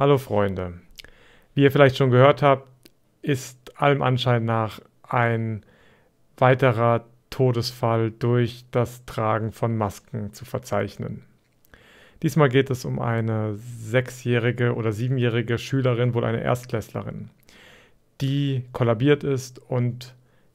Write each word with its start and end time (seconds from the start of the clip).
Hallo 0.00 0.16
Freunde. 0.16 0.80
Wie 1.52 1.62
ihr 1.62 1.70
vielleicht 1.70 1.98
schon 1.98 2.10
gehört 2.10 2.40
habt, 2.40 2.66
ist 3.20 3.78
allem 3.78 4.00
Anschein 4.00 4.46
nach 4.46 4.80
ein 5.02 5.62
weiterer 6.38 7.04
Todesfall 7.28 8.10
durch 8.10 8.64
das 8.70 9.04
Tragen 9.04 9.52
von 9.52 9.76
Masken 9.76 10.32
zu 10.32 10.46
verzeichnen. 10.46 11.24
Diesmal 12.22 12.48
geht 12.48 12.70
es 12.70 12.86
um 12.86 12.98
eine 12.98 13.56
sechsjährige 13.56 14.74
oder 14.74 14.92
siebenjährige 14.92 15.58
Schülerin, 15.58 16.14
wohl 16.14 16.24
eine 16.24 16.42
Erstklässlerin, 16.42 17.28
die 18.22 18.64
kollabiert 18.72 19.22
ist 19.22 19.58
und 19.58 20.14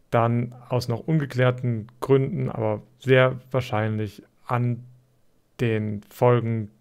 dann 0.09 0.55
aus 0.69 0.87
noch 0.87 1.01
ungeklärten 1.01 1.85
Gründen, 1.99 2.49
aber 2.49 2.81
sehr 2.97 3.39
wahrscheinlich 3.51 4.23
an 4.47 4.83
den 5.59 6.01
Folgen 6.09 6.71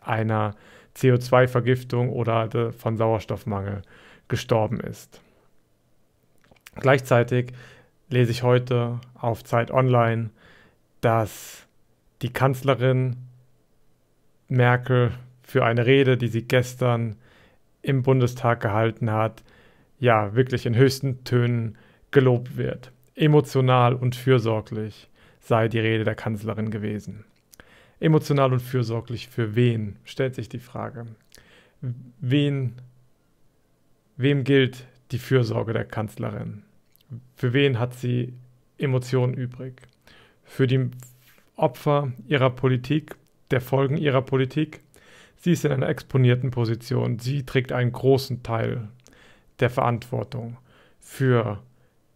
einer 0.00 0.54
CO2-Vergiftung 0.96 2.10
oder 2.10 2.72
von 2.72 2.96
Sauerstoffmangel 2.96 3.82
gestorben 4.28 4.80
ist. 4.80 5.20
Gleichzeitig 6.76 7.52
lese 8.08 8.30
ich 8.30 8.42
heute 8.42 9.00
auf 9.14 9.44
Zeit 9.44 9.70
Online, 9.70 10.30
dass 11.00 11.66
die 12.22 12.32
Kanzlerin 12.32 13.16
Merkel 14.48 15.12
für 15.42 15.64
eine 15.64 15.86
Rede, 15.86 16.16
die 16.16 16.28
sie 16.28 16.42
gestern 16.42 17.16
im 17.82 18.02
Bundestag 18.02 18.60
gehalten 18.60 19.10
hat, 19.10 19.42
ja, 19.98 20.34
wirklich 20.34 20.66
in 20.66 20.74
höchsten 20.74 21.24
Tönen 21.24 21.76
gelobt 22.10 22.56
wird. 22.56 22.92
Emotional 23.14 23.94
und 23.94 24.16
fürsorglich 24.16 25.08
sei 25.40 25.68
die 25.68 25.78
Rede 25.78 26.04
der 26.04 26.14
Kanzlerin 26.14 26.70
gewesen. 26.70 27.24
Emotional 28.04 28.52
und 28.52 28.60
fürsorglich 28.60 29.28
für 29.28 29.56
wen, 29.56 29.96
stellt 30.04 30.34
sich 30.34 30.50
die 30.50 30.58
Frage. 30.58 31.06
Wen, 32.20 32.74
wem 34.18 34.44
gilt 34.44 34.84
die 35.10 35.18
Fürsorge 35.18 35.72
der 35.72 35.86
Kanzlerin? 35.86 36.64
Für 37.34 37.54
wen 37.54 37.78
hat 37.78 37.94
sie 37.94 38.34
Emotionen 38.76 39.32
übrig? 39.32 39.80
Für 40.44 40.66
die 40.66 40.90
Opfer 41.56 42.12
ihrer 42.28 42.50
Politik, 42.50 43.16
der 43.50 43.62
Folgen 43.62 43.96
ihrer 43.96 44.20
Politik? 44.20 44.80
Sie 45.38 45.52
ist 45.52 45.64
in 45.64 45.72
einer 45.72 45.88
exponierten 45.88 46.50
Position. 46.50 47.18
Sie 47.20 47.46
trägt 47.46 47.72
einen 47.72 47.92
großen 47.92 48.42
Teil 48.42 48.88
der 49.60 49.70
Verantwortung 49.70 50.58
für 51.00 51.62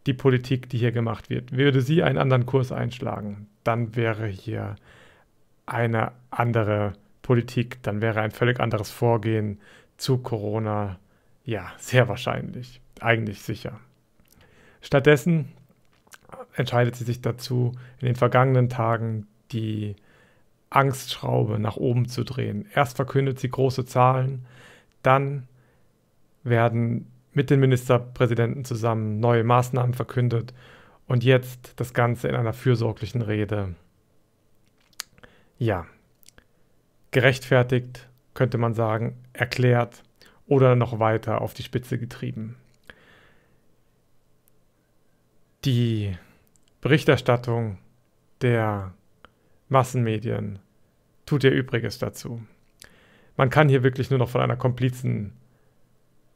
die 0.07 0.12
Politik, 0.12 0.69
die 0.69 0.77
hier 0.77 0.93
gemacht 0.93 1.31
wird. 1.31 1.53
Würde 1.53 1.81
sie 1.81 2.03
einen 2.03 2.19
anderen 2.19 2.45
Kurs 2.45 2.73
einschlagen, 2.73 3.47
dann 3.65 3.97
wäre 3.97 4.27
hier 4.27 4.77
eine 5.69 6.13
andere 6.31 6.95
Politik, 7.23 7.83
dann 7.83 8.01
wäre 8.01 8.21
ein 8.21 8.31
völlig 8.31 8.61
anderes 8.61 8.91
Vorgehen 8.91 9.61
zu 9.97 10.19
Corona 10.19 10.99
ja 11.45 11.73
sehr 11.79 12.09
wahrscheinlich, 12.09 12.81
eigentlich 13.01 13.43
sicher. 13.43 13.81
Stattdessen 14.81 15.49
entscheidet 16.55 16.97
sie 16.97 17.05
sich 17.05 17.21
dazu, 17.21 17.73
in 18.01 18.07
den 18.07 18.17
vergangenen 18.17 18.69
Tagen 18.69 19.27
die 19.53 19.97
Angstschraube 20.71 21.59
nach 21.59 21.77
oben 21.77 22.07
zu 22.07 22.25
drehen. 22.25 22.67
Erst 22.75 22.97
verkündet 22.97 23.39
sie 23.41 23.51
große 23.51 23.87
Zahlen, 23.87 24.45
dann 25.03 25.49
werden 26.45 27.11
mit 27.33 27.51
den 27.51 27.61
Ministerpräsidenten 27.61 28.65
zusammen 28.65 29.21
neue 29.21 29.45
Maßnahmen 29.45 29.95
verkündet 29.95 30.55
und 31.07 31.25
jetzt 31.25 31.75
das 31.77 31.95
Ganze 31.95 32.29
in 32.29 32.35
einer 32.35 32.53
fürsorglichen 32.53 33.23
Rede 33.23 33.75
ja, 35.59 35.87
gerechtfertigt, 37.11 38.09
könnte 38.34 38.59
man 38.59 38.75
sagen, 38.75 39.17
erklärt 39.33 40.03
oder 40.47 40.77
noch 40.77 40.98
weiter 40.98 41.41
auf 41.41 41.55
die 41.55 41.62
Spitze 41.62 41.98
getrieben. 41.98 42.56
Die 45.65 46.16
Berichterstattung 46.81 47.78
der 48.41 48.94
Massenmedien 49.69 50.60
tut 51.27 51.44
ihr 51.44 51.50
Übriges 51.50 51.99
dazu. 51.99 52.43
Man 53.37 53.50
kann 53.50 53.69
hier 53.69 53.83
wirklich 53.83 54.10
nur 54.10 54.19
noch 54.19 54.31
von 54.31 54.41
einer 54.41 54.56
Komplizen, 54.56 55.33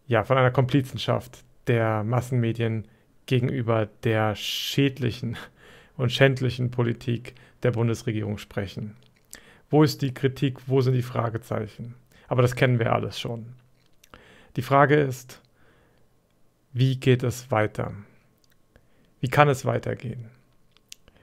ja, 0.07 0.25
von 0.25 0.37
einer 0.37 0.51
Komplizenschaft 0.51 1.45
der 1.69 2.05
Massenmedien 2.05 2.87
gegenüber 3.27 3.87
der 4.03 4.35
schädlichen 4.35 5.37
und 5.97 6.13
schändlichen 6.13 6.71
Politik 6.71 7.35
der 7.63 7.71
Bundesregierung 7.71 8.39
sprechen. 8.39 8.97
Wo 9.73 9.83
ist 9.83 10.03
die 10.03 10.13
Kritik? 10.13 10.59
Wo 10.69 10.83
sind 10.83 10.93
die 10.93 11.01
Fragezeichen? 11.01 11.95
Aber 12.29 12.43
das 12.43 12.57
kennen 12.57 12.79
wir 12.79 12.93
alles 12.93 13.19
schon. 13.19 13.55
Die 14.57 14.61
Frage 14.61 14.97
ist, 14.97 15.41
wie 16.75 17.01
geht 17.01 17.23
es 17.23 17.51
weiter? 17.51 17.95
Wie 19.21 19.29
kann 19.29 19.49
es 19.49 19.65
weitergehen? 19.65 20.27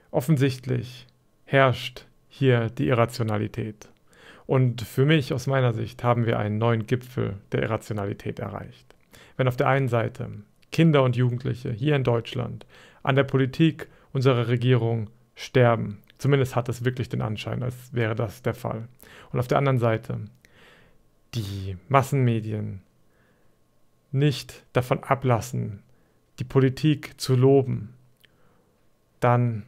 Offensichtlich 0.10 1.06
herrscht 1.46 2.08
hier 2.28 2.72
die 2.72 2.88
Irrationalität. 2.88 3.88
Und 4.48 4.81
für 4.81 5.06
mich, 5.06 5.31
aus 5.31 5.46
meiner 5.46 5.74
Sicht, 5.76 6.04
haben 6.04 6.26
wir 6.26 6.40
einen 6.40 6.58
neuen 6.58 6.88
Gipfel 6.88 7.38
der 7.52 7.62
Irrationalität 7.62 8.40
erreicht. 8.40 8.96
Wenn 9.38 9.48
auf 9.48 9.58
der 9.58 9.68
einen 9.68 9.90
Seite 9.90 10.28
Kinder 10.72 11.04
und 11.04 11.16
Jugendliche 11.16 11.72
hier 11.72 11.96
in 11.96 12.04
Deutschland 12.04 12.66
an 13.04 13.16
der 13.16 13.26
Politik 13.26 13.90
unserer 14.12 14.48
Regierung 14.48 15.12
sterben, 15.36 16.00
Zumindest 16.19 16.56
hat 16.56 16.69
es 16.69 16.85
wirklich 16.85 17.09
den 17.09 17.22
Anschein, 17.22 17.63
als 17.63 17.75
wäre 17.94 18.13
das 18.13 18.41
der 18.41 18.53
Fall. 18.53 18.88
Und 19.31 19.40
auf 19.40 19.47
der 19.47 19.57
anderen 19.57 19.80
Seite, 19.80 20.19
die 21.34 21.78
Massenmedien 21.88 22.81
nicht 24.12 24.66
davon 24.74 25.03
ablassen, 25.03 25.81
die 26.40 26.44
Politik 26.44 27.19
zu 27.19 27.35
loben, 27.35 27.94
dann 29.22 29.66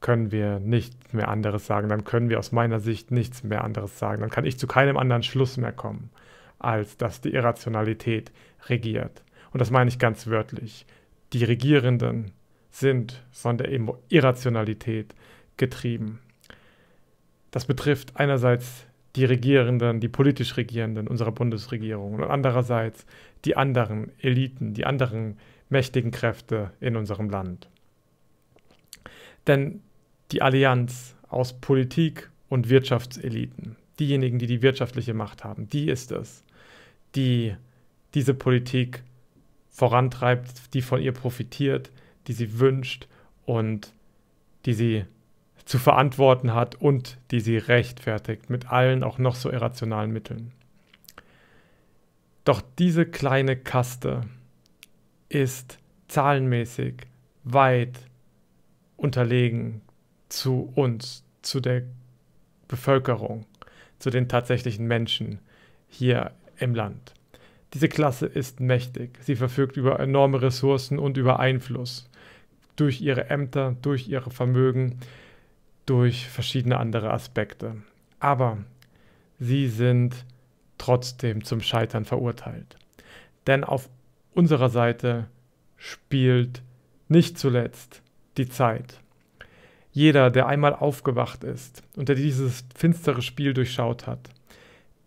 können 0.00 0.32
wir 0.32 0.58
nichts 0.58 1.12
mehr 1.12 1.28
anderes 1.28 1.66
sagen. 1.66 1.88
Dann 1.88 2.04
können 2.04 2.28
wir 2.28 2.40
aus 2.40 2.50
meiner 2.50 2.80
Sicht 2.80 3.12
nichts 3.12 3.44
mehr 3.44 3.62
anderes 3.62 3.98
sagen. 3.98 4.22
Dann 4.22 4.30
kann 4.30 4.44
ich 4.44 4.58
zu 4.58 4.66
keinem 4.66 4.96
anderen 4.96 5.22
Schluss 5.22 5.56
mehr 5.56 5.72
kommen, 5.72 6.10
als 6.58 6.96
dass 6.96 7.20
die 7.20 7.32
Irrationalität 7.32 8.32
regiert. 8.66 9.22
Und 9.52 9.60
das 9.60 9.70
meine 9.70 9.88
ich 9.88 10.00
ganz 10.00 10.26
wörtlich. 10.26 10.84
Die 11.32 11.44
Regierenden 11.44 12.32
sind 12.70 13.22
von 13.30 13.58
der 13.58 13.68
Irrationalität 14.08 15.14
getrieben. 15.62 16.18
Das 17.52 17.66
betrifft 17.66 18.16
einerseits 18.16 18.84
die 19.14 19.24
Regierenden, 19.24 20.00
die 20.00 20.08
politisch 20.08 20.56
Regierenden 20.56 21.06
unserer 21.06 21.30
Bundesregierung 21.30 22.14
und 22.14 22.24
andererseits 22.24 23.06
die 23.44 23.56
anderen 23.56 24.10
Eliten, 24.18 24.74
die 24.74 24.84
anderen 24.84 25.38
mächtigen 25.68 26.10
Kräfte 26.10 26.72
in 26.80 26.96
unserem 26.96 27.30
Land. 27.30 27.68
Denn 29.46 29.82
die 30.32 30.42
Allianz 30.42 31.14
aus 31.28 31.52
Politik 31.52 32.28
und 32.48 32.68
Wirtschaftseliten, 32.68 33.76
diejenigen, 34.00 34.40
die 34.40 34.48
die 34.48 34.62
wirtschaftliche 34.62 35.14
Macht 35.14 35.44
haben, 35.44 35.68
die 35.68 35.88
ist 35.88 36.10
es, 36.10 36.42
die 37.14 37.54
diese 38.14 38.34
Politik 38.34 39.04
vorantreibt, 39.68 40.74
die 40.74 40.82
von 40.82 41.00
ihr 41.00 41.12
profitiert, 41.12 41.92
die 42.26 42.32
sie 42.32 42.58
wünscht 42.58 43.06
und 43.46 43.92
die 44.66 44.74
sie 44.74 45.04
zu 45.64 45.78
verantworten 45.78 46.54
hat 46.54 46.74
und 46.74 47.18
die 47.30 47.40
sie 47.40 47.56
rechtfertigt 47.56 48.50
mit 48.50 48.70
allen 48.70 49.04
auch 49.04 49.18
noch 49.18 49.34
so 49.34 49.50
irrationalen 49.50 50.12
Mitteln. 50.12 50.52
Doch 52.44 52.62
diese 52.78 53.06
kleine 53.06 53.56
Kaste 53.56 54.22
ist 55.28 55.78
zahlenmäßig 56.08 56.94
weit 57.44 58.00
unterlegen 58.96 59.80
zu 60.28 60.72
uns, 60.74 61.24
zu 61.42 61.60
der 61.60 61.82
Bevölkerung, 62.68 63.46
zu 63.98 64.10
den 64.10 64.28
tatsächlichen 64.28 64.86
Menschen 64.86 65.38
hier 65.88 66.32
im 66.58 66.74
Land. 66.74 67.14
Diese 67.74 67.88
Klasse 67.88 68.26
ist 68.26 68.60
mächtig. 68.60 69.18
Sie 69.22 69.36
verfügt 69.36 69.76
über 69.76 69.98
enorme 69.98 70.42
Ressourcen 70.42 70.98
und 70.98 71.16
über 71.16 71.40
Einfluss 71.40 72.08
durch 72.76 73.00
ihre 73.00 73.30
Ämter, 73.30 73.76
durch 73.82 74.08
ihre 74.08 74.30
Vermögen, 74.30 74.98
durch 75.86 76.28
verschiedene 76.28 76.78
andere 76.78 77.12
Aspekte. 77.12 77.76
Aber 78.20 78.58
sie 79.38 79.68
sind 79.68 80.24
trotzdem 80.78 81.44
zum 81.44 81.60
Scheitern 81.60 82.04
verurteilt. 82.04 82.76
Denn 83.46 83.64
auf 83.64 83.88
unserer 84.34 84.68
Seite 84.68 85.28
spielt 85.76 86.62
nicht 87.08 87.38
zuletzt 87.38 88.02
die 88.36 88.48
Zeit. 88.48 89.00
Jeder, 89.92 90.30
der 90.30 90.46
einmal 90.46 90.74
aufgewacht 90.74 91.44
ist 91.44 91.82
und 91.96 92.08
der 92.08 92.16
dieses 92.16 92.64
finstere 92.74 93.20
Spiel 93.20 93.52
durchschaut 93.52 94.06
hat, 94.06 94.30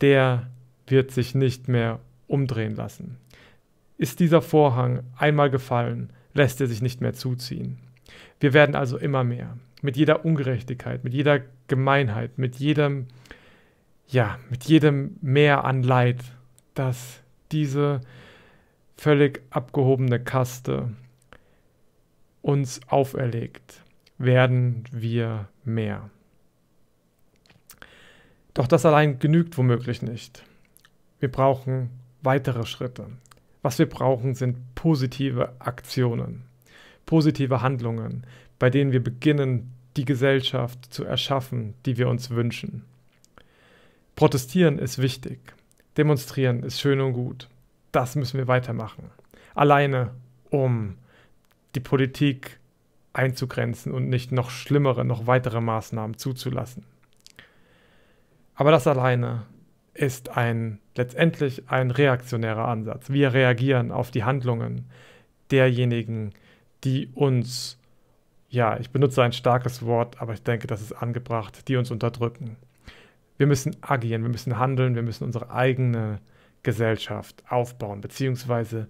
der 0.01 0.47
wird 0.87 1.11
sich 1.11 1.33
nicht 1.33 1.67
mehr 1.67 1.99
umdrehen 2.27 2.75
lassen. 2.75 3.17
Ist 3.97 4.19
dieser 4.19 4.41
Vorhang 4.41 5.03
einmal 5.17 5.49
gefallen, 5.49 6.11
lässt 6.33 6.61
er 6.61 6.67
sich 6.67 6.81
nicht 6.81 7.01
mehr 7.01 7.13
zuziehen. 7.13 7.79
Wir 8.39 8.53
werden 8.53 8.75
also 8.75 8.97
immer 8.97 9.23
mehr 9.23 9.57
mit 9.85 9.95
jeder 9.95 10.25
Ungerechtigkeit, 10.25 11.03
mit 11.03 11.13
jeder 11.13 11.41
Gemeinheit, 11.67 12.37
mit 12.37 12.57
jedem, 12.57 13.07
ja, 14.07 14.37
mit 14.49 14.65
jedem 14.65 15.17
Mehr 15.21 15.63
an 15.63 15.81
Leid 15.81 16.23
dass 16.75 17.21
diese 17.51 18.01
völlig 18.97 19.41
abgehobene 19.49 20.23
Kaste 20.23 20.93
uns 22.41 22.81
auferlegt, 22.87 23.81
werden 24.17 24.83
wir 24.91 25.49
mehr. 25.63 26.09
Doch 28.53 28.67
das 28.67 28.85
allein 28.85 29.19
genügt 29.19 29.57
womöglich 29.57 30.01
nicht. 30.01 30.45
Wir 31.19 31.31
brauchen 31.31 31.89
weitere 32.21 32.65
Schritte. 32.65 33.07
Was 33.61 33.79
wir 33.79 33.89
brauchen, 33.89 34.35
sind 34.35 34.75
positive 34.75 35.53
Aktionen, 35.59 36.43
positive 37.05 37.61
Handlungen, 37.61 38.25
bei 38.59 38.69
denen 38.69 38.91
wir 38.91 39.03
beginnen, 39.03 39.73
die 39.97 40.05
Gesellschaft 40.05 40.93
zu 40.93 41.05
erschaffen, 41.05 41.73
die 41.85 41.97
wir 41.97 42.09
uns 42.09 42.29
wünschen. 42.29 42.83
Protestieren 44.15 44.79
ist 44.79 45.01
wichtig. 45.01 45.39
Demonstrieren 45.97 46.63
ist 46.63 46.79
schön 46.79 47.01
und 47.01 47.13
gut. 47.13 47.49
Das 47.91 48.15
müssen 48.15 48.37
wir 48.37 48.47
weitermachen. 48.47 49.09
Alleine, 49.53 50.11
um 50.49 50.97
die 51.75 51.79
Politik 51.79 52.59
einzugrenzen 53.13 53.93
und 53.93 54.09
nicht 54.09 54.31
noch 54.31 54.49
schlimmere, 54.49 55.05
noch 55.05 55.27
weitere 55.27 55.61
Maßnahmen 55.61 56.17
zuzulassen. 56.17 56.85
Aber 58.55 58.71
das 58.71 58.87
alleine 58.87 59.43
ist 59.93 60.29
ein 60.29 60.79
letztendlich 60.95 61.69
ein 61.69 61.91
reaktionärer 61.91 62.67
Ansatz. 62.67 63.09
Wir 63.09 63.33
reagieren 63.33 63.91
auf 63.91 64.11
die 64.11 64.23
Handlungen 64.23 64.85
derjenigen, 65.51 66.33
die 66.83 67.09
uns, 67.13 67.77
ja, 68.55 68.79
ich 68.79 68.89
benutze 68.89 69.21
ein 69.21 69.33
starkes 69.33 69.85
Wort, 69.85 70.21
aber 70.21 70.33
ich 70.33 70.41
denke, 70.41 70.65
das 70.65 70.81
ist 70.81 70.93
angebracht, 70.93 71.67
die 71.67 71.75
uns 71.75 71.91
unterdrücken. 71.91 72.55
Wir 73.37 73.47
müssen 73.47 73.75
agieren, 73.81 74.23
wir 74.23 74.29
müssen 74.29 74.57
handeln, 74.57 74.95
wir 74.95 75.03
müssen 75.03 75.25
unsere 75.25 75.51
eigene 75.51 76.19
Gesellschaft 76.63 77.43
aufbauen, 77.49 77.99
beziehungsweise 77.99 78.87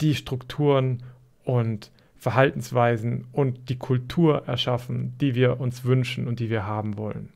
die 0.00 0.16
Strukturen 0.16 1.04
und 1.44 1.92
Verhaltensweisen 2.16 3.28
und 3.30 3.68
die 3.68 3.78
Kultur 3.78 4.48
erschaffen, 4.48 5.16
die 5.20 5.36
wir 5.36 5.60
uns 5.60 5.84
wünschen 5.84 6.26
und 6.26 6.40
die 6.40 6.50
wir 6.50 6.66
haben 6.66 6.98
wollen. 6.98 7.32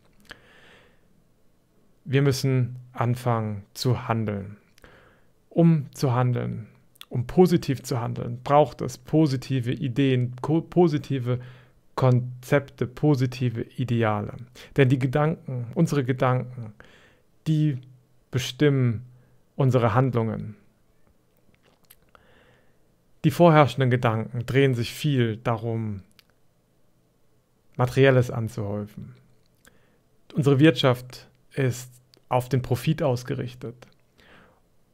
Wir 2.04 2.22
müssen 2.22 2.76
anfangen 2.92 3.62
zu 3.74 4.08
handeln. 4.08 4.56
Um 5.48 5.86
zu 5.94 6.12
handeln, 6.12 6.66
um 7.10 7.26
positiv 7.26 7.82
zu 7.82 8.00
handeln, 8.00 8.40
braucht 8.42 8.80
es 8.80 8.96
positive 8.96 9.72
Ideen, 9.72 10.32
positive 10.40 11.40
Konzepte, 11.96 12.86
positive 12.86 13.62
Ideale. 13.76 14.36
Denn 14.76 14.88
die 14.88 14.98
Gedanken, 14.98 15.66
unsere 15.74 16.04
Gedanken, 16.04 16.72
die 17.46 17.78
bestimmen 18.30 19.04
unsere 19.56 19.92
Handlungen. 19.92 20.56
Die 23.24 23.30
vorherrschenden 23.30 23.90
Gedanken 23.90 24.46
drehen 24.46 24.74
sich 24.74 24.94
viel 24.94 25.36
darum, 25.36 26.02
Materielles 27.76 28.30
anzuhäufen. 28.30 29.14
Unsere 30.34 30.60
Wirtschaft 30.60 31.28
ist 31.54 31.90
auf 32.28 32.48
den 32.48 32.62
Profit 32.62 33.02
ausgerichtet. 33.02 33.86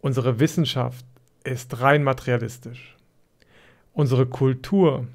Unsere 0.01 0.41
Wissenschaft 0.41 1.05
ist 1.47 1.81
rein 1.81 2.03
materialistisch. 2.03 2.97
Unsere 3.93 4.27
Kultur, 4.27 5.07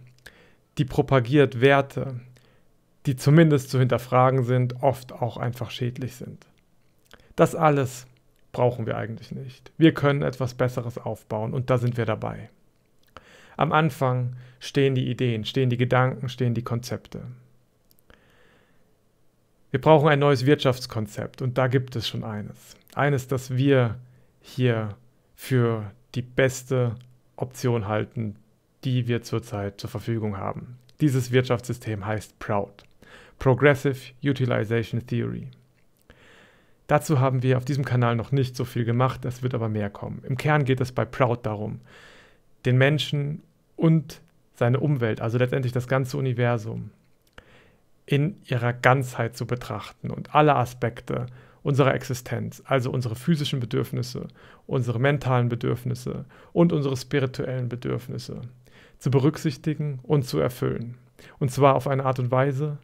die 0.77 0.85
propagiert 0.85 1.61
Werte, 1.61 2.19
die 3.05 3.15
zumindest 3.15 3.69
zu 3.69 3.79
hinterfragen 3.79 4.43
sind, 4.43 4.81
oft 4.81 5.11
auch 5.13 5.37
einfach 5.37 5.71
schädlich 5.71 6.15
sind. 6.15 6.45
Das 7.35 7.55
alles 7.55 8.07
brauchen 8.51 8.85
wir 8.85 8.97
eigentlich 8.97 9.31
nicht. 9.31 9.71
Wir 9.77 9.93
können 9.93 10.21
etwas 10.21 10.53
Besseres 10.53 10.97
aufbauen 10.97 11.53
und 11.53 11.69
da 11.69 11.77
sind 11.77 11.97
wir 11.97 12.05
dabei. 12.05 12.49
Am 13.57 13.71
Anfang 13.71 14.35
stehen 14.59 14.95
die 14.95 15.09
Ideen, 15.09 15.45
stehen 15.45 15.69
die 15.69 15.77
Gedanken, 15.77 16.29
stehen 16.29 16.53
die 16.53 16.63
Konzepte. 16.63 17.23
Wir 19.71 19.79
brauchen 19.79 20.09
ein 20.09 20.19
neues 20.19 20.45
Wirtschaftskonzept 20.45 21.41
und 21.41 21.57
da 21.57 21.67
gibt 21.67 21.95
es 21.95 22.07
schon 22.07 22.23
eines. 22.23 22.75
Eines, 22.93 23.27
das 23.27 23.55
wir 23.55 23.95
hier 24.41 24.97
für 25.41 25.91
die 26.13 26.21
beste 26.21 26.93
Option 27.35 27.87
halten, 27.87 28.35
die 28.83 29.07
wir 29.07 29.23
zurzeit 29.23 29.81
zur 29.81 29.89
Verfügung 29.89 30.37
haben. 30.37 30.77
Dieses 31.01 31.31
Wirtschaftssystem 31.31 32.05
heißt 32.05 32.37
PROUD, 32.37 32.83
Progressive 33.39 34.13
Utilization 34.23 35.05
Theory. 35.07 35.47
Dazu 36.85 37.19
haben 37.19 37.41
wir 37.41 37.57
auf 37.57 37.65
diesem 37.65 37.83
Kanal 37.83 38.15
noch 38.15 38.31
nicht 38.31 38.55
so 38.55 38.65
viel 38.65 38.85
gemacht, 38.85 39.25
es 39.25 39.41
wird 39.41 39.55
aber 39.55 39.67
mehr 39.67 39.89
kommen. 39.89 40.21
Im 40.29 40.37
Kern 40.37 40.63
geht 40.63 40.79
es 40.79 40.91
bei 40.91 41.05
Proud 41.05 41.43
darum, 41.43 41.81
den 42.65 42.77
Menschen 42.77 43.41
und 43.75 44.21
seine 44.53 44.79
Umwelt, 44.79 45.21
also 45.21 45.39
letztendlich 45.39 45.73
das 45.73 45.87
ganze 45.87 46.17
Universum, 46.17 46.91
in 48.05 48.37
ihrer 48.45 48.73
Ganzheit 48.73 49.35
zu 49.35 49.47
betrachten 49.47 50.11
und 50.11 50.35
alle 50.35 50.55
Aspekte 50.55 51.25
unserer 51.63 51.93
Existenz, 51.93 52.61
also 52.65 52.91
unsere 52.91 53.15
physischen 53.15 53.59
Bedürfnisse, 53.59 54.27
unsere 54.67 54.99
mentalen 54.99 55.49
Bedürfnisse 55.49 56.25
und 56.53 56.73
unsere 56.73 56.97
spirituellen 56.97 57.69
Bedürfnisse, 57.69 58.41
zu 58.97 59.11
berücksichtigen 59.11 59.99
und 60.03 60.23
zu 60.23 60.39
erfüllen. 60.39 60.97
Und 61.39 61.51
zwar 61.51 61.75
auf 61.75 61.87
eine 61.87 62.05
Art 62.05 62.19
und 62.19 62.31
Weise, 62.31 62.77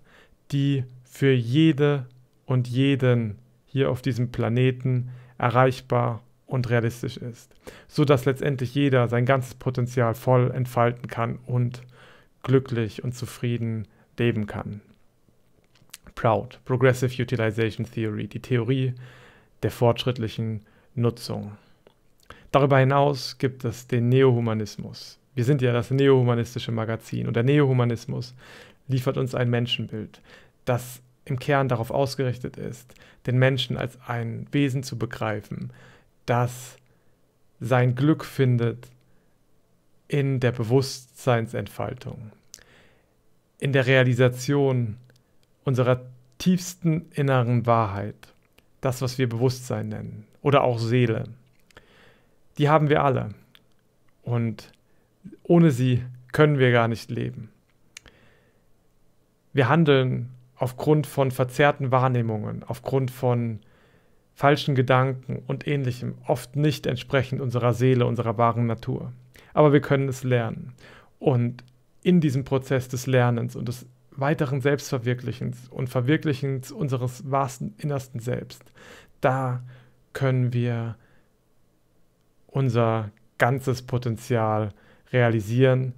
die 0.52 0.84
für 1.04 1.32
jede 1.32 2.06
und 2.46 2.68
jeden 2.68 3.40
hier 3.66 3.90
auf 3.90 4.02
diesem 4.02 4.32
Planeten 4.32 5.10
erreichbar 5.38 6.22
und 6.46 6.70
realistisch 6.70 7.18
ist, 7.18 7.54
so 7.88 8.06
dass 8.06 8.26
letztendlich 8.26 8.74
jeder 8.74 9.10
sein 9.10 9.26
ganzes 9.26 9.56
Potenzial 9.56 10.16
voll 10.16 10.52
entfalten 10.52 11.08
kann 11.08 11.40
und 11.46 11.82
glücklich 12.44 13.04
und 13.04 13.14
zufrieden 13.14 13.88
leben 14.18 14.48
kann. 14.48 14.82
Proud, 16.18 16.60
Progressive 16.66 17.22
Utilization 17.22 17.86
Theory, 17.86 18.28
die 18.28 18.42
Theorie 18.42 18.96
der 19.62 19.70
fortschrittlichen 19.70 20.66
Nutzung. 20.96 21.52
Darüber 22.52 22.80
hinaus 22.80 23.38
gibt 23.38 23.64
es 23.66 23.86
den 23.86 24.10
Neohumanismus. 24.10 25.20
Wir 25.36 25.46
sind 25.46 25.62
ja 25.62 25.72
das 25.72 25.92
neohumanistische 25.92 26.72
Magazin 26.72 27.28
und 27.28 27.36
der 27.36 27.44
Neohumanismus 27.44 28.34
liefert 28.88 29.18
uns 29.18 29.36
ein 29.36 29.52
Menschenbild, 29.52 30.20
das 30.66 31.04
im 31.26 31.38
Kern 31.38 31.70
darauf 31.70 31.92
ausgerichtet 31.92 32.58
ist, 32.58 32.96
den 33.28 33.38
Menschen 33.38 33.78
als 33.78 34.00
ein 34.08 34.48
Wesen 34.52 34.82
zu 34.82 34.98
begreifen, 34.98 35.72
das 36.26 36.78
sein 37.60 37.94
Glück 37.94 38.26
findet 38.26 38.88
in 40.08 40.40
der 40.40 40.52
Bewusstseinsentfaltung, 40.52 42.32
in 43.60 43.72
der 43.72 43.86
Realisation 43.86 44.98
unserer 45.68 46.00
tiefsten 46.38 47.08
inneren 47.12 47.66
Wahrheit, 47.66 48.34
das, 48.80 49.02
was 49.02 49.18
wir 49.18 49.28
Bewusstsein 49.28 49.90
nennen 49.90 50.26
oder 50.42 50.64
auch 50.64 50.80
Seele. 50.80 51.26
Die 52.58 52.70
haben 52.70 52.88
wir 52.88 53.04
alle 53.04 53.32
und 54.24 54.72
ohne 55.44 55.72
sie 55.72 56.06
können 56.32 56.58
wir 56.58 56.72
gar 56.72 56.88
nicht 56.88 57.12
leben. 57.12 57.50
Wir 59.52 59.68
handeln 59.68 60.30
aufgrund 60.56 61.06
von 61.06 61.32
verzerrten 61.32 61.92
Wahrnehmungen, 61.92 62.64
aufgrund 62.64 63.12
von 63.12 63.60
falschen 64.36 64.74
Gedanken 64.74 65.44
und 65.48 65.68
ähnlichem 65.68 66.16
oft 66.28 66.56
nicht 66.56 66.88
entsprechend 66.88 67.42
unserer 67.42 67.74
Seele, 67.74 68.06
unserer 68.06 68.38
wahren 68.38 68.68
Natur. 68.68 69.12
Aber 69.54 69.74
wir 69.74 69.82
können 69.82 70.08
es 70.08 70.24
lernen. 70.24 70.76
Und 71.20 71.66
in 72.04 72.22
diesem 72.22 72.46
Prozess 72.46 72.88
des 72.88 73.06
Lernens 73.06 73.58
und 73.58 73.68
des 73.68 73.86
weiteren 74.20 74.62
Selbstverwirklichens 74.62 75.68
und 75.70 75.90
Verwirklichens 75.90 76.72
unseres 76.72 77.30
wahrsten 77.30 77.76
innersten 77.78 78.20
Selbst, 78.20 78.64
da 79.22 79.64
können 80.14 80.54
wir 80.54 80.96
unser 82.48 83.12
ganzes 83.38 83.82
Potenzial 83.84 84.70
realisieren, 85.12 85.94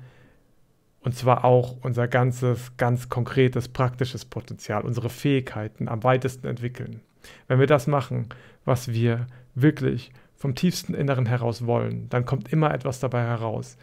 und 1.02 1.16
zwar 1.16 1.46
auch 1.46 1.78
unser 1.82 2.10
ganzes, 2.10 2.76
ganz 2.76 3.08
konkretes, 3.08 3.70
praktisches 3.70 4.26
Potenzial, 4.26 4.84
unsere 4.84 5.10
Fähigkeiten 5.10 5.88
am 5.88 6.04
weitesten 6.04 6.46
entwickeln. 6.48 7.00
Wenn 7.48 7.60
wir 7.60 7.68
das 7.68 7.88
machen, 7.88 8.28
was 8.66 8.90
wir 8.90 9.28
wirklich 9.56 10.12
vom 10.36 10.56
tiefsten 10.56 10.94
Inneren 10.94 11.26
heraus 11.26 11.66
wollen, 11.66 12.10
dann 12.10 12.26
kommt 12.26 12.52
immer 12.52 12.74
etwas 12.74 13.00
dabei 13.00 13.24
heraus, 13.24 13.78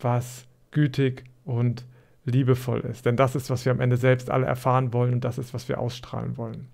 was 0.00 0.46
gütig 0.70 1.24
und 1.44 1.86
liebevoll 2.28 2.80
ist. 2.80 3.06
Denn 3.06 3.16
das 3.16 3.34
ist, 3.34 3.50
was 3.50 3.64
wir 3.64 3.72
am 3.72 3.80
Ende 3.80 3.96
selbst 3.96 4.30
alle 4.30 4.46
erfahren 4.46 4.92
wollen 4.92 5.14
und 5.14 5.24
das 5.24 5.38
ist, 5.38 5.54
was 5.54 5.68
wir 5.68 5.78
ausstrahlen 5.78 6.36
wollen. 6.36 6.68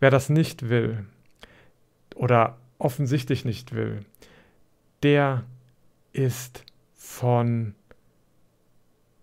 Wer 0.00 0.10
das 0.10 0.28
nicht 0.28 0.68
will 0.68 1.04
oder 2.14 2.56
offensichtlich 2.78 3.44
nicht 3.44 3.74
will, 3.74 4.00
der 5.02 5.44
ist 6.12 6.64
von 6.94 7.74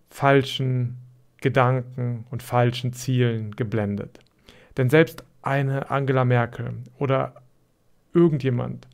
falschen 0.09 0.97
Gedanken 1.41 2.25
und 2.31 2.43
falschen 2.43 2.93
Zielen 2.93 3.55
geblendet. 3.55 4.19
Denn 4.77 4.89
selbst 4.89 5.23
eine 5.41 5.89
Angela 5.91 6.25
Merkel 6.25 6.73
oder 6.97 7.35
irgendjemand, 8.13 8.87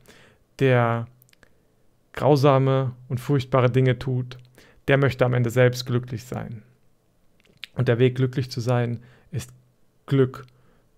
der 0.60 1.08
grausame 2.13 2.94
und 3.08 3.20
furchtbare 3.20 3.70
Dinge 3.70 3.98
tut, 4.00 4.38
der 4.88 4.98
möchte 4.98 5.26
am 5.26 5.34
Ende 5.34 5.50
selbst 5.50 5.86
glücklich 5.86 6.24
sein. 6.24 6.64
Und 7.76 7.88
der 7.88 8.00
Weg, 8.00 8.16
glücklich 8.16 8.52
zu 8.52 8.60
sein, 8.60 9.00
ist 9.32 9.52
Glück 10.06 10.46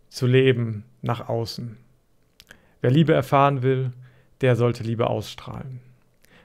zu 0.09 0.27
leben 0.27 0.83
nach 1.01 1.27
außen. 1.27 1.77
Wer 2.81 2.91
Liebe 2.91 3.13
erfahren 3.13 3.61
will, 3.61 3.91
der 4.41 4.55
sollte 4.55 4.83
Liebe 4.83 5.07
ausstrahlen. 5.07 5.79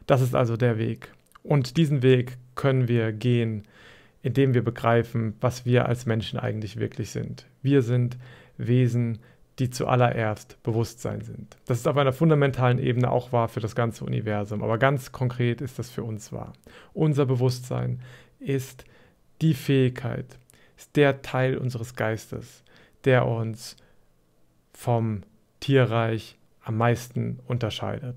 Das 0.06 0.20
ist 0.20 0.34
also 0.34 0.56
der 0.56 0.78
Weg. 0.78 1.12
Und 1.42 1.76
diesen 1.76 2.02
Weg 2.02 2.36
können 2.54 2.88
wir 2.88 3.12
gehen, 3.12 3.64
indem 4.22 4.54
wir 4.54 4.62
begreifen, 4.62 5.34
was 5.40 5.64
wir 5.64 5.86
als 5.86 6.06
Menschen 6.06 6.38
eigentlich 6.38 6.78
wirklich 6.78 7.10
sind. 7.10 7.46
Wir 7.62 7.82
sind 7.82 8.16
Wesen, 8.56 9.18
die 9.58 9.70
zuallererst 9.70 10.62
Bewusstsein 10.62 11.20
sind. 11.20 11.56
Das 11.66 11.78
ist 11.78 11.88
auf 11.88 11.96
einer 11.96 12.12
fundamentalen 12.12 12.78
Ebene 12.78 13.10
auch 13.10 13.32
wahr 13.32 13.48
für 13.48 13.60
das 13.60 13.74
ganze 13.74 14.04
Universum, 14.04 14.62
aber 14.62 14.78
ganz 14.78 15.10
konkret 15.10 15.60
ist 15.60 15.78
das 15.78 15.90
für 15.90 16.04
uns 16.04 16.32
wahr. 16.32 16.52
Unser 16.92 17.26
Bewusstsein 17.26 18.00
ist 18.38 18.84
die 19.42 19.54
Fähigkeit, 19.54 20.38
ist 20.76 20.94
der 20.96 21.22
Teil 21.22 21.58
unseres 21.58 21.94
Geistes, 21.94 22.62
der 23.04 23.26
uns 23.26 23.76
vom 24.72 25.22
Tierreich 25.60 26.36
am 26.62 26.76
meisten 26.76 27.40
unterscheidet. 27.48 28.16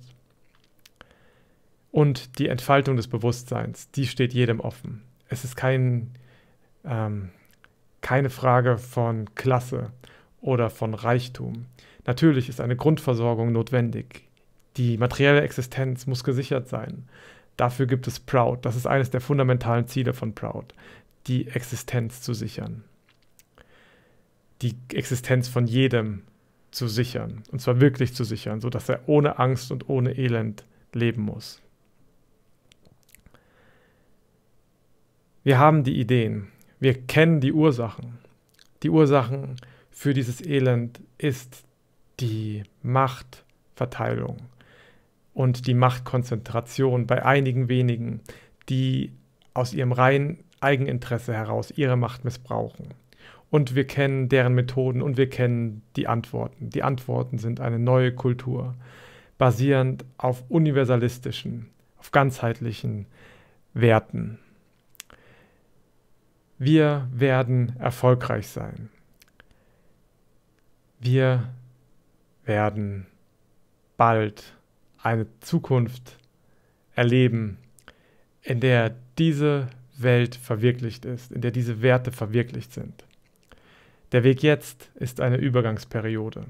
Und 1.91 2.39
die 2.39 2.47
Entfaltung 2.47 2.95
des 2.95 3.07
Bewusstseins, 3.07 3.89
die 3.91 4.05
steht 4.05 4.33
jedem 4.33 4.59
offen. 4.59 5.03
Es 5.27 5.43
ist 5.43 5.55
kein, 5.55 6.11
ähm, 6.85 7.31
keine 8.01 8.29
Frage 8.29 8.77
von 8.77 9.33
Klasse 9.35 9.91
oder 10.41 10.69
von 10.69 10.93
Reichtum. 10.93 11.65
Natürlich 12.05 12.49
ist 12.49 12.59
eine 12.59 12.75
Grundversorgung 12.75 13.51
notwendig. 13.51 14.27
Die 14.77 14.97
materielle 14.97 15.41
Existenz 15.41 16.07
muss 16.07 16.23
gesichert 16.23 16.67
sein. 16.67 17.07
Dafür 17.57 17.85
gibt 17.85 18.07
es 18.07 18.19
Proud. 18.19 18.65
Das 18.65 18.75
ist 18.75 18.87
eines 18.87 19.11
der 19.11 19.21
fundamentalen 19.21 19.87
Ziele 19.87 20.13
von 20.13 20.33
Proud, 20.33 20.73
die 21.27 21.47
Existenz 21.47 22.21
zu 22.21 22.33
sichern. 22.33 22.83
Die 24.61 24.75
Existenz 24.89 25.47
von 25.47 25.67
jedem 25.67 26.23
zu 26.71 26.87
sichern. 26.87 27.43
Und 27.51 27.61
zwar 27.61 27.81
wirklich 27.81 28.13
zu 28.13 28.23
sichern, 28.23 28.61
sodass 28.61 28.89
er 28.89 29.01
ohne 29.07 29.39
Angst 29.39 29.71
und 29.71 29.89
ohne 29.89 30.17
Elend 30.17 30.65
leben 30.93 31.21
muss. 31.21 31.61
Wir 35.43 35.59
haben 35.59 35.83
die 35.83 35.99
Ideen. 35.99 36.47
Wir 36.79 36.93
kennen 36.93 37.41
die 37.41 37.51
Ursachen. 37.51 38.19
Die 38.83 38.89
Ursachen 38.89 39.57
für 40.01 40.15
dieses 40.15 40.41
Elend 40.43 40.99
ist 41.19 41.63
die 42.19 42.63
Machtverteilung 42.81 44.37
und 45.35 45.67
die 45.67 45.75
Machtkonzentration 45.75 47.05
bei 47.05 47.23
einigen 47.23 47.69
wenigen, 47.69 48.21
die 48.67 49.11
aus 49.53 49.75
ihrem 49.75 49.91
reinen 49.91 50.43
Eigeninteresse 50.59 51.35
heraus 51.35 51.69
ihre 51.69 51.97
Macht 51.97 52.25
missbrauchen. 52.25 52.95
Und 53.51 53.75
wir 53.75 53.85
kennen 53.85 54.27
deren 54.27 54.55
Methoden 54.55 55.03
und 55.03 55.17
wir 55.17 55.29
kennen 55.29 55.83
die 55.95 56.07
Antworten. 56.07 56.71
Die 56.71 56.81
Antworten 56.81 57.37
sind 57.37 57.59
eine 57.59 57.77
neue 57.77 58.11
Kultur, 58.11 58.73
basierend 59.37 60.03
auf 60.17 60.43
universalistischen, 60.49 61.69
auf 61.99 62.09
ganzheitlichen 62.09 63.05
Werten. 63.75 64.39
Wir 66.57 67.07
werden 67.13 67.75
erfolgreich 67.77 68.47
sein. 68.47 68.89
Wir 71.03 71.49
werden 72.45 73.07
bald 73.97 74.55
eine 75.01 75.25
Zukunft 75.39 76.19
erleben, 76.93 77.57
in 78.43 78.59
der 78.59 78.93
diese 79.17 79.67
Welt 79.97 80.35
verwirklicht 80.35 81.05
ist, 81.05 81.31
in 81.31 81.41
der 81.41 81.49
diese 81.49 81.81
Werte 81.81 82.11
verwirklicht 82.11 82.71
sind. 82.71 83.03
Der 84.11 84.23
Weg 84.23 84.43
jetzt 84.43 84.91
ist 84.93 85.21
eine 85.21 85.37
Übergangsperiode 85.37 86.45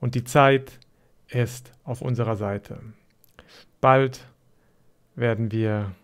und 0.00 0.14
die 0.14 0.24
Zeit 0.24 0.78
ist 1.28 1.72
auf 1.82 2.02
unserer 2.02 2.36
Seite. 2.36 2.80
Bald 3.80 4.26
werden 5.14 5.50
wir 5.50 5.94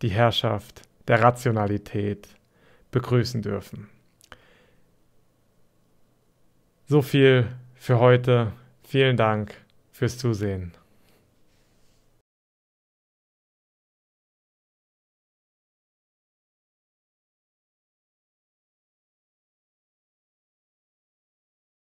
die 0.00 0.08
Herrschaft 0.08 0.80
der 1.08 1.22
Rationalität 1.22 2.26
begrüßen 2.90 3.42
dürfen. 3.42 3.90
So 6.90 7.02
viel 7.02 7.46
für 7.74 7.98
heute. 7.98 8.52
Vielen 8.82 9.18
Dank 9.18 9.54
fürs 9.92 10.16
Zusehen. 10.16 10.72